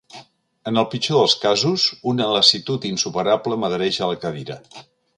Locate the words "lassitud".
2.39-2.91